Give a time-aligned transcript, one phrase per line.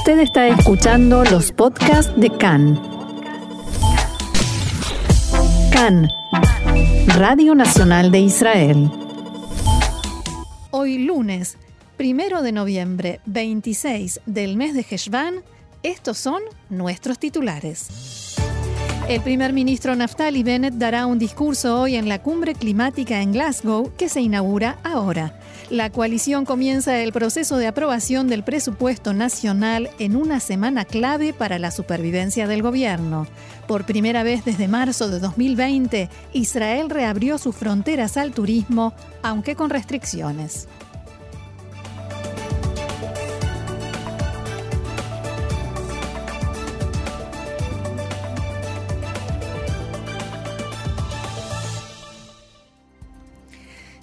[0.00, 2.80] Usted está escuchando los podcasts de CAN.
[5.70, 6.08] CAN,
[7.18, 8.90] Radio Nacional de Israel.
[10.70, 11.58] Hoy lunes,
[11.98, 15.42] primero de noviembre, 26 del mes de Heshvan,
[15.82, 16.40] estos son
[16.70, 18.36] nuestros titulares.
[19.06, 23.92] El primer ministro Naftali Bennett dará un discurso hoy en la cumbre climática en Glasgow
[23.98, 25.39] que se inaugura ahora.
[25.70, 31.60] La coalición comienza el proceso de aprobación del presupuesto nacional en una semana clave para
[31.60, 33.28] la supervivencia del gobierno.
[33.68, 39.70] Por primera vez desde marzo de 2020, Israel reabrió sus fronteras al turismo, aunque con
[39.70, 40.66] restricciones.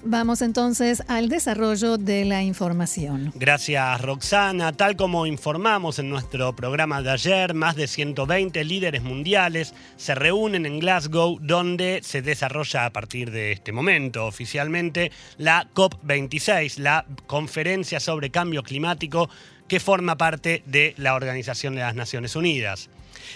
[0.09, 3.33] Vamos entonces al desarrollo de la información.
[3.35, 4.71] Gracias Roxana.
[4.71, 10.65] Tal como informamos en nuestro programa de ayer, más de 120 líderes mundiales se reúnen
[10.65, 17.99] en Glasgow donde se desarrolla a partir de este momento oficialmente la COP26, la conferencia
[17.99, 19.29] sobre cambio climático
[19.67, 22.89] que forma parte de la Organización de las Naciones Unidas.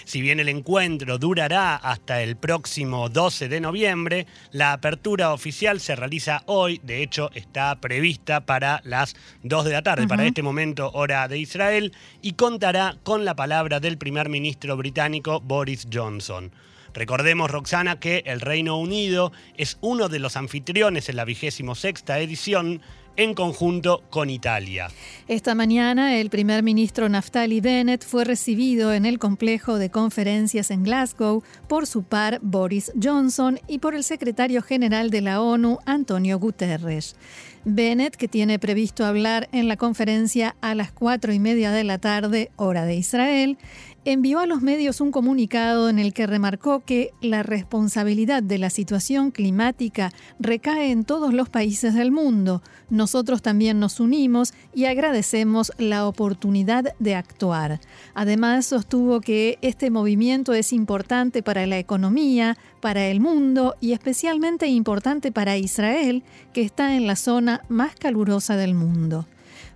[0.04, 5.96] Si bien el encuentro durará hasta el próximo 12 de noviembre, la apertura oficial se
[5.96, 10.90] realiza hoy, de hecho está prevista para las 2 de la tarde, para este momento
[10.92, 16.52] hora de Israel, y contará con la palabra del primer ministro británico Boris Johnson.
[16.94, 22.20] Recordemos, Roxana, que el Reino Unido es uno de los anfitriones en la vigésimo sexta
[22.20, 22.82] edición
[23.16, 24.88] en conjunto con Italia.
[25.28, 30.82] Esta mañana el primer ministro Naftali Bennett fue recibido en el complejo de conferencias en
[30.82, 36.38] Glasgow por su par Boris Johnson y por el secretario general de la ONU, Antonio
[36.38, 37.16] Guterres.
[37.64, 41.98] Bennett, que tiene previsto hablar en la conferencia a las cuatro y media de la
[41.98, 43.56] tarde, hora de Israel,
[44.04, 48.70] envió a los medios un comunicado en el que remarcó que la responsabilidad de la
[48.70, 52.62] situación climática recae en todos los países del mundo.
[52.90, 57.80] Nosotros también nos unimos y agradecemos la oportunidad de actuar.
[58.14, 64.66] Además, sostuvo que este movimiento es importante para la economía, para el mundo y especialmente
[64.66, 69.26] importante para Israel, que está en la zona más calurosa del mundo.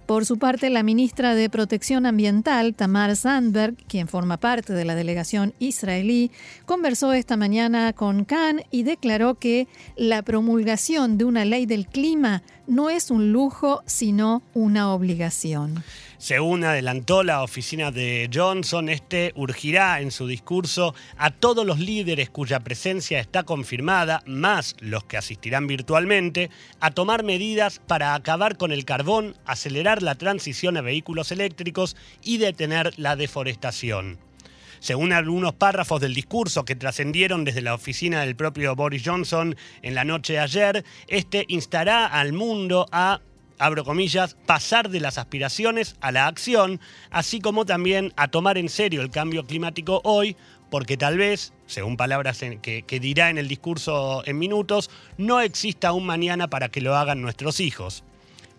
[0.07, 4.95] Por su parte, la ministra de Protección Ambiental, Tamar Sandberg, quien forma parte de la
[4.95, 6.31] delegación israelí,
[6.65, 12.45] conversó esta mañana con Khan y declaró que la promulgación de una ley del clima
[12.67, 15.83] no es un lujo, sino una obligación.
[16.19, 22.31] Según adelantó la oficina de Johnson, este urgirá en su discurso a todos los líderes
[22.31, 26.51] cuya presencia está confirmada, más los que asistirán virtualmente,
[26.81, 32.39] a tomar medidas para acabar con el carbón, acelerar la transición a vehículos eléctricos y
[32.39, 34.26] detener la deforestación.
[34.87, 39.97] Según algunos párrafos del discurso que trascendieron desde la oficina del propio Boris Johnson en
[39.97, 43.21] la noche de ayer, este instará al mundo a
[43.59, 46.79] abro comillas, pasar de las aspiraciones a la acción,
[47.11, 50.37] así como también a tomar en serio el cambio climático hoy,
[50.71, 54.89] porque tal vez, según palabras que, dirá en el discurso en minutos,
[55.19, 58.05] no exista un mañana para que lo hagan nuestros hijos.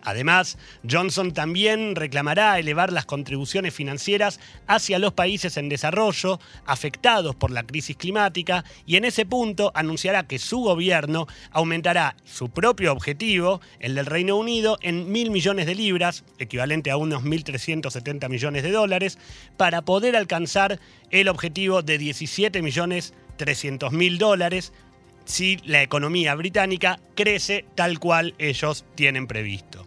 [0.02, 7.50] Además, Johnson también reclamará elevar las contribuciones financieras hacia los países en desarrollo afectados por
[7.50, 13.60] la crisis climática y en ese punto anunciará que su gobierno aumentará su propio objetivo,
[13.80, 18.70] el del Reino Unido, en mil millones de libras, equivalente a unos 1.370 millones de
[18.70, 19.18] dólares,
[19.56, 20.78] para poder alcanzar
[21.10, 24.72] el objetivo de 17 millones 300 mil dólares
[25.24, 29.77] si la economía británica crece tal cual ellos tienen previsto.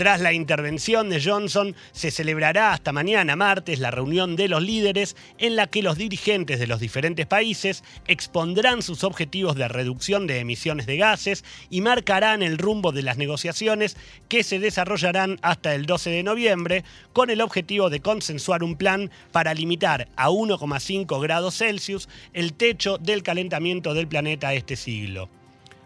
[0.00, 5.14] Tras la intervención de Johnson, se celebrará hasta mañana martes la reunión de los líderes
[5.36, 10.38] en la que los dirigentes de los diferentes países expondrán sus objetivos de reducción de
[10.38, 13.98] emisiones de gases y marcarán el rumbo de las negociaciones
[14.30, 19.10] que se desarrollarán hasta el 12 de noviembre con el objetivo de consensuar un plan
[19.32, 25.28] para limitar a 1,5 grados Celsius el techo del calentamiento del planeta este siglo.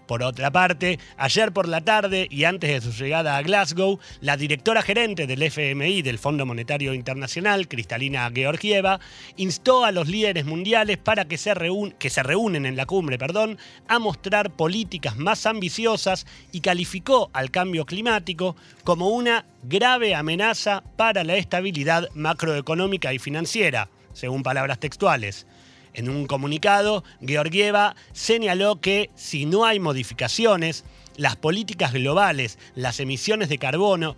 [0.07, 4.37] Por otra parte, ayer por la tarde y antes de su llegada a Glasgow, la
[4.37, 9.01] directora gerente del FMI, del Fondo Monetario Internacional, Cristalina Georgieva,
[9.37, 13.59] instó a los líderes mundiales para que se, reúnen en la cumbre perdón,
[13.89, 21.25] a mostrar políticas más ambiciosas y calificó al cambio climático como una grave amenaza para
[21.25, 25.47] la estabilidad macroeconómica y financiera, según palabras textuales.
[25.95, 30.85] En un comunicado, Georgieva señaló que si no hay modificaciones,
[31.17, 34.17] las políticas globales, las emisiones de carbono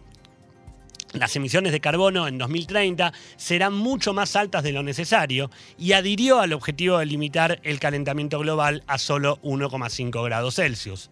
[1.13, 6.41] las emisiones de carbono en 2030 serán mucho más altas de lo necesario y adhirió
[6.41, 11.11] al objetivo de limitar el calentamiento global a solo 1,5 grados Celsius.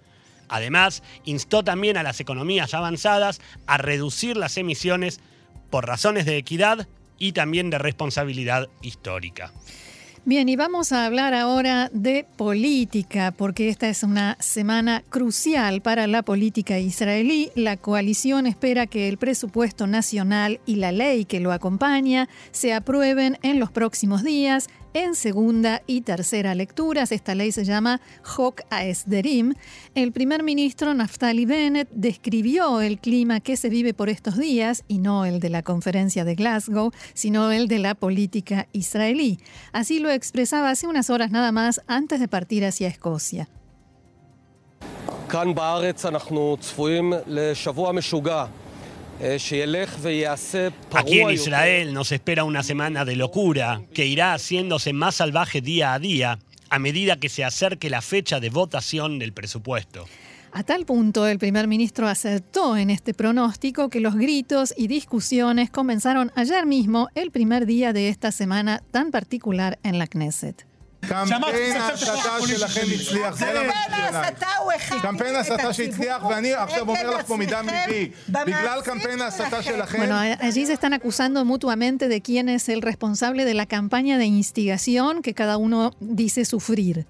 [0.48, 5.20] Además, instó también a las economías avanzadas a reducir las emisiones
[5.70, 6.86] por razones de equidad
[7.18, 9.52] y también de responsabilidad histórica.
[10.26, 16.06] Bien, y vamos a hablar ahora de política, porque esta es una semana crucial para
[16.06, 17.50] la política israelí.
[17.54, 23.36] La coalición espera que el presupuesto nacional y la ley que lo acompaña se aprueben
[23.42, 27.12] en los próximos días en segunda y tercera lecturas.
[27.12, 28.00] Esta ley se llama
[28.36, 29.54] Hok Aesderim.
[29.94, 34.98] El primer ministro Naftali Bennett describió el clima que se vive por estos días, y
[34.98, 39.38] no el de la conferencia de Glasgow, sino el de la política israelí.
[39.72, 43.48] Así lo expresaba hace unas horas nada más antes de partir hacia Escocia.
[50.92, 55.94] Aquí en Israel nos espera una semana de locura que irá haciéndose más salvaje día
[55.94, 56.38] a día
[56.70, 60.06] a medida que se acerque la fecha de votación del presupuesto.
[60.52, 65.70] A tal punto, el primer ministro acertó en este pronóstico que los gritos y discusiones
[65.70, 70.64] comenzaron ayer mismo, el primer día de esta semana tan particular en la Knesset.
[71.03, 73.69] קמפיין ההסתה שלכם הצליח, זה
[74.01, 79.21] ההסתה הוא הכין קמפיין ההסתה שהצליח, ואני עכשיו אומר לך פה מדם ליבי, בגלל קמפיין
[79.21, 79.97] ההסתה שלכם...
[79.97, 84.25] Bueno, allí se están acusando mutuamente de quién es el responsable de la campaña de
[84.25, 87.05] instigación que cada uno dice sufrir.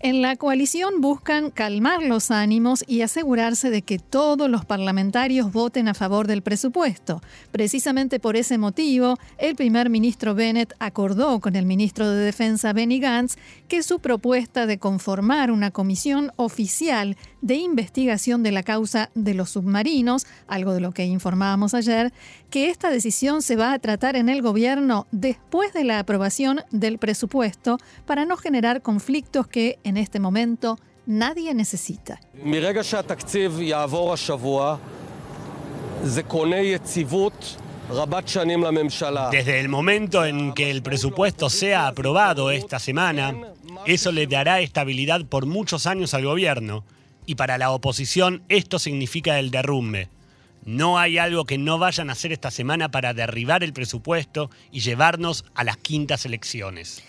[0.00, 5.88] En la coalición buscan calmar los ánimos y asegurarse de que todos los parlamentarios voten
[5.88, 7.22] a favor del presupuesto.
[7.50, 13.00] Precisamente por ese motivo, el primer ministro Bennett acordó con el ministro de Defensa Benny
[13.00, 13.36] Gantz
[13.68, 17.16] que su propuesta de conformar una comisión oficial
[17.46, 22.12] de investigación de la causa de los submarinos, algo de lo que informábamos ayer,
[22.50, 26.98] que esta decisión se va a tratar en el gobierno después de la aprobación del
[26.98, 32.18] presupuesto para no generar conflictos que en este momento nadie necesita.
[39.30, 43.36] Desde el momento en que el presupuesto sea aprobado esta semana,
[43.86, 46.82] eso le dará estabilidad por muchos años al gobierno.
[47.26, 50.08] Y para la oposición esto significa el derrumbe.
[50.64, 54.80] No hay algo que no vayan a hacer esta semana para derribar el presupuesto y
[54.80, 57.04] llevarnos a las quintas elecciones.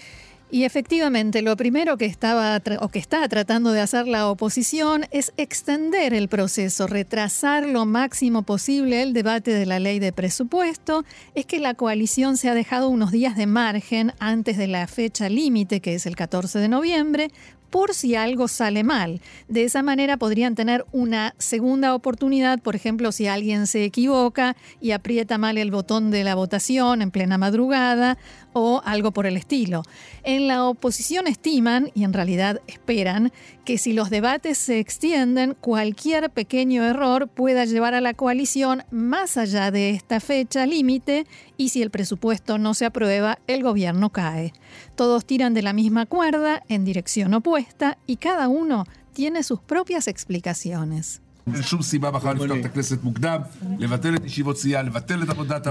[0.49, 5.33] Y efectivamente, lo primero que estaba o que está tratando de hacer la oposición es
[5.35, 11.03] extender el proceso, retrasar lo máximo posible el debate de la ley de presupuesto.
[11.35, 15.27] Es que la coalición se ha dejado unos días de margen antes de la fecha
[15.27, 17.29] límite, que es el 14 de noviembre,
[17.69, 19.21] por si algo sale mal.
[19.47, 24.91] De esa manera podrían tener una segunda oportunidad, por ejemplo, si alguien se equivoca y
[24.91, 28.17] aprieta mal el botón de la votación en plena madrugada
[28.53, 29.83] o algo por el estilo.
[30.23, 33.31] En la oposición estiman, y en realidad esperan,
[33.65, 39.37] que si los debates se extienden, cualquier pequeño error pueda llevar a la coalición más
[39.37, 41.25] allá de esta fecha límite
[41.57, 44.53] y si el presupuesto no se aprueba, el gobierno cae.
[44.95, 50.07] Todos tiran de la misma cuerda en dirección opuesta y cada uno tiene sus propias
[50.07, 51.21] explicaciones.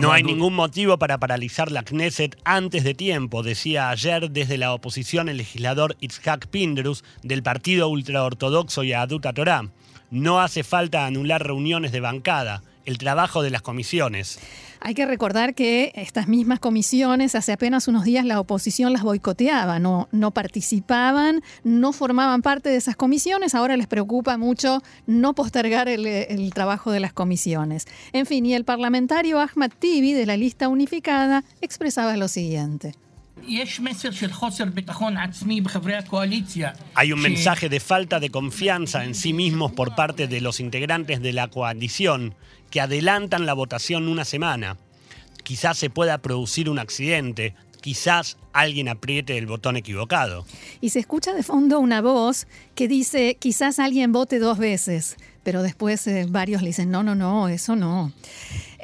[0.01, 4.73] No hay ningún motivo para paralizar la Knesset antes de tiempo, decía ayer desde la
[4.73, 9.69] oposición el legislador Itzhak Pindrus del partido ultraortodoxo Yaduta Torah.
[10.11, 14.39] No hace falta anular reuniones de bancada, el trabajo de las comisiones.
[14.81, 19.79] Hay que recordar que estas mismas comisiones, hace apenas unos días la oposición las boicoteaba,
[19.79, 25.89] no, no participaban, no formaban parte de esas comisiones, ahora les preocupa mucho no postergar
[25.89, 27.87] el, el trabajo de las comisiones.
[28.13, 32.95] En fin, y el parlamentario Ahmad Tibi de la lista unificada expresaba lo siguiente.
[36.95, 41.21] Hay un mensaje de falta de confianza en sí mismos por parte de los integrantes
[41.21, 42.35] de la coalición
[42.71, 44.77] que adelantan la votación una semana.
[45.45, 50.45] Quizás se pueda producir un accidente, quizás alguien apriete el botón equivocado.
[50.81, 55.63] Y se escucha de fondo una voz que dice, quizás alguien vote dos veces, pero
[55.63, 58.13] después eh, varios le dicen, no, no, no, eso no.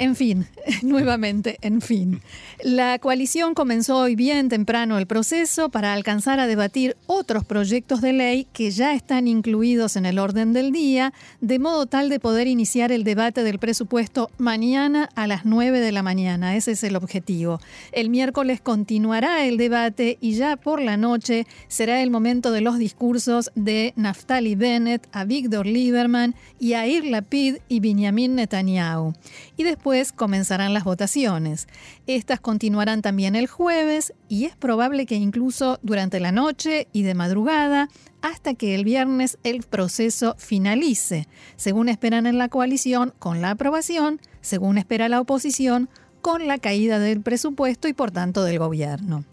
[0.02, 0.48] En fin,
[0.82, 2.22] nuevamente, en fin.
[2.64, 8.12] La coalición comenzó hoy bien temprano el proceso para alcanzar a debatir otros proyectos de
[8.12, 12.48] ley que ya están incluidos en el orden del día, de modo tal de poder
[12.48, 16.56] iniciar el debate del presupuesto mañana a las 9 de la mañana.
[16.56, 17.60] Ese es el objetivo.
[17.92, 22.76] El miércoles continuará el debate y ya por la noche será el momento de los
[22.76, 29.12] discursos de Naftali Bennett, a Víctor Lieberman y a Ir Lapid y Benjamin Netanyahu.
[29.56, 31.68] Y después comenzarán las votaciones.
[32.06, 37.14] Estas continuarán también el jueves y es probable que incluso durante la noche y de
[37.14, 37.88] madrugada
[38.22, 44.20] hasta que el viernes el proceso finalice, según esperan en la coalición, con la aprobación,
[44.40, 45.90] según espera la oposición,
[46.22, 49.24] con la caída del presupuesto y por tanto del gobierno.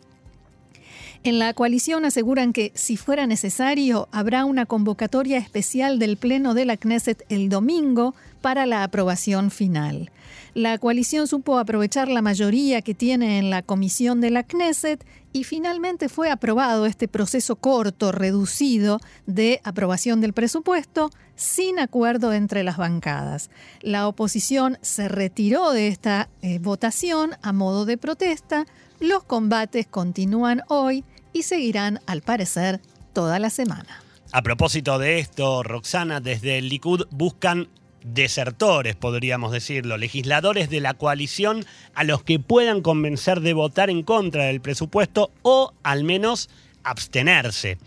[1.24, 6.64] En la coalición aseguran que, si fuera necesario, habrá una convocatoria especial del Pleno de
[6.64, 10.12] la Knesset el domingo para la aprobación final.
[10.54, 15.44] La coalición supo aprovechar la mayoría que tiene en la comisión de la Knesset y
[15.44, 22.78] finalmente fue aprobado este proceso corto, reducido, de aprobación del presupuesto sin acuerdo entre las
[22.78, 23.50] bancadas.
[23.82, 28.66] La oposición se retiró de esta eh, votación a modo de protesta,
[29.00, 31.04] los combates continúan hoy
[31.34, 32.82] y seguirán, al parecer,
[33.14, 34.04] toda la semana.
[34.32, 37.68] A propósito de esto, Roxana, desde el Likud buscan
[38.04, 41.66] desertores, podríamos decirlo, legisladores de la coalición
[41.96, 46.50] a los que puedan convencer de votar en contra del presupuesto o al menos
[46.84, 47.78] abstenerse.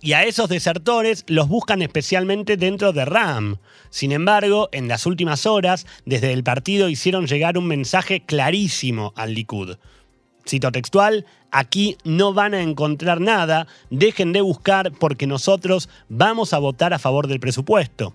[0.00, 3.56] Y a esos desertores los buscan especialmente dentro de RAM.
[3.90, 9.34] Sin embargo, en las últimas horas, desde el partido hicieron llegar un mensaje clarísimo al
[9.34, 9.76] Likud.
[10.48, 16.58] Cito textual, aquí no van a encontrar nada, dejen de buscar porque nosotros vamos a
[16.58, 18.14] votar a favor del presupuesto.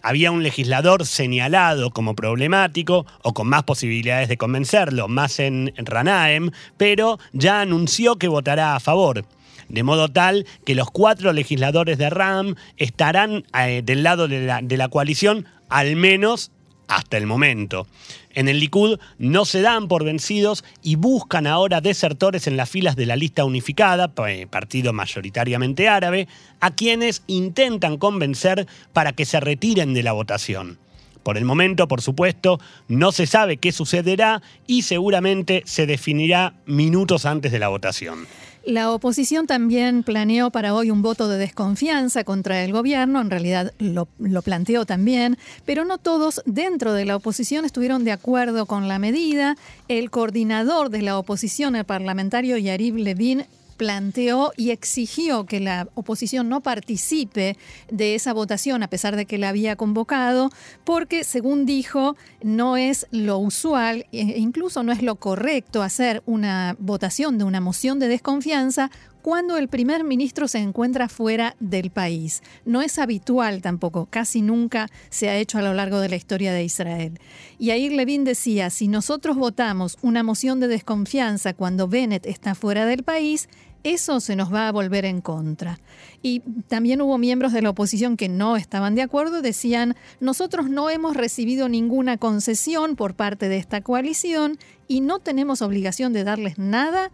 [0.00, 6.52] Había un legislador señalado como problemático o con más posibilidades de convencerlo, más en Ranaem,
[6.76, 9.24] pero ya anunció que votará a favor.
[9.68, 14.62] De modo tal que los cuatro legisladores de RAM estarán eh, del lado de la,
[14.62, 16.52] de la coalición, al menos
[16.88, 17.86] hasta el momento.
[18.30, 22.96] En el Likud no se dan por vencidos y buscan ahora desertores en las filas
[22.96, 24.12] de la lista unificada,
[24.50, 26.28] partido mayoritariamente árabe,
[26.60, 30.78] a quienes intentan convencer para que se retiren de la votación.
[31.22, 37.26] Por el momento, por supuesto, no se sabe qué sucederá y seguramente se definirá minutos
[37.26, 38.26] antes de la votación.
[38.68, 43.72] La oposición también planeó para hoy un voto de desconfianza contra el gobierno, en realidad
[43.78, 44.04] lo,
[44.42, 49.56] planteó también, pero no todos dentro de la oposición estuvieron de acuerdo con la medida.
[49.88, 53.46] El coordinador de la oposición, el parlamentario Yarib Levin,
[53.78, 57.56] planteó y exigió que la oposición no participe
[57.90, 60.50] de esa votación a pesar de que la había convocado,
[60.84, 66.76] porque según dijo, no es lo usual e incluso no es lo correcto hacer una
[66.78, 68.90] votación de una moción de desconfianza
[69.22, 72.42] cuando el primer ministro se encuentra fuera del país.
[72.64, 76.52] No es habitual tampoco, casi nunca se ha hecho a lo largo de la historia
[76.52, 77.18] de Israel.
[77.58, 82.86] Y ahí Levin decía, si nosotros votamos una moción de desconfianza cuando Bennett está fuera
[82.86, 83.48] del país,
[83.84, 85.78] eso se nos va a volver en contra.
[86.22, 90.90] Y también hubo miembros de la oposición que no estaban de acuerdo, decían, nosotros no
[90.90, 94.58] hemos recibido ninguna concesión por parte de esta coalición
[94.88, 97.10] y no tenemos obligación de darles nada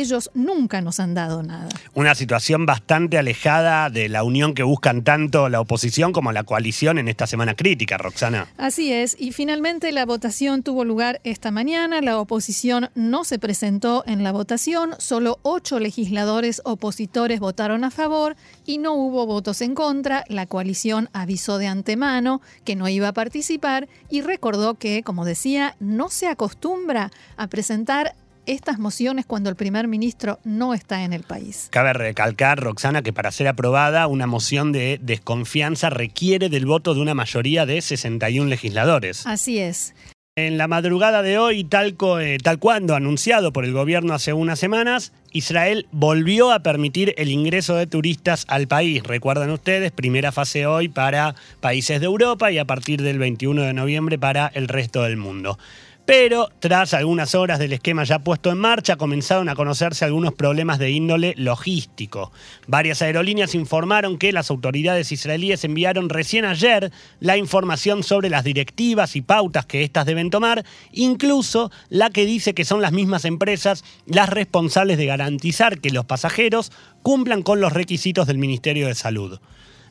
[0.00, 1.68] ellos nunca nos han dado nada.
[1.94, 6.98] Una situación bastante alejada de la unión que buscan tanto la oposición como la coalición
[6.98, 8.48] en esta semana crítica, Roxana.
[8.56, 14.04] Así es, y finalmente la votación tuvo lugar esta mañana, la oposición no se presentó
[14.06, 18.36] en la votación, solo ocho legisladores opositores votaron a favor
[18.66, 23.12] y no hubo votos en contra, la coalición avisó de antemano que no iba a
[23.12, 28.14] participar y recordó que, como decía, no se acostumbra a presentar
[28.46, 31.68] estas mociones cuando el primer ministro no está en el país.
[31.70, 37.00] Cabe recalcar, Roxana, que para ser aprobada una moción de desconfianza requiere del voto de
[37.00, 39.26] una mayoría de 61 legisladores.
[39.26, 39.94] Así es.
[40.36, 44.58] En la madrugada de hoy, tal, eh, tal cuando anunciado por el gobierno hace unas
[44.58, 49.04] semanas, Israel volvió a permitir el ingreso de turistas al país.
[49.04, 53.74] Recuerdan ustedes, primera fase hoy para países de Europa y a partir del 21 de
[53.74, 55.56] noviembre para el resto del mundo.
[56.06, 60.78] Pero tras algunas horas del esquema ya puesto en marcha, comenzaron a conocerse algunos problemas
[60.78, 62.30] de índole logístico.
[62.66, 69.16] Varias aerolíneas informaron que las autoridades israelíes enviaron recién ayer la información sobre las directivas
[69.16, 73.82] y pautas que éstas deben tomar, incluso la que dice que son las mismas empresas
[74.04, 76.70] las responsables de garantizar que los pasajeros
[77.02, 79.40] cumplan con los requisitos del Ministerio de Salud.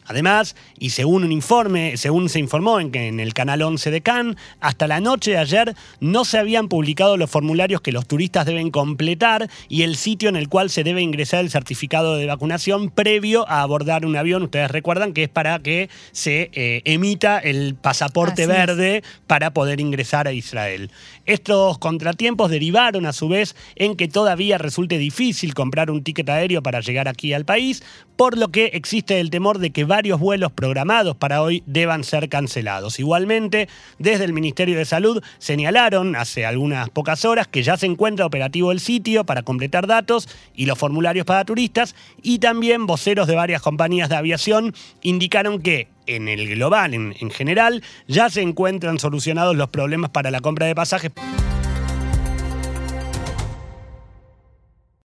[0.06, 4.38] Además, y según un informe, según se informó en, en el canal 11 de Cannes,
[4.60, 8.72] hasta la noche de ayer no se habían publicado los formularios que los turistas deben
[8.72, 13.48] completar y el sitio en el cual se debe ingresar el certificado de vacunación previo
[13.50, 14.44] a abordar un avión.
[14.44, 20.28] Ustedes recuerdan que es para que se eh, emita el pasaporte verde para poder ingresar
[20.28, 20.92] a Israel.
[21.26, 26.62] Estos contratiempos derivaron a su vez en que todavía resulte difícil comprar un ticket aéreo
[26.62, 27.84] para llegar aquí al país,
[28.16, 32.28] por lo que existe el temor de que varios vuelos programados para hoy deban ser
[32.28, 33.00] cancelados.
[33.00, 33.70] Igualmente,
[34.00, 38.72] desde el Ministerio de Salud señalaron hace algunas pocas horas que ya se encuentra operativo
[38.72, 43.62] el sitio para completar datos y los formularios para turistas y también voceros de varias
[43.62, 44.74] compañías de aviación
[45.04, 50.32] indicaron que en el global, en, en general, ya se encuentran solucionados los problemas para
[50.32, 51.12] la compra de pasajes.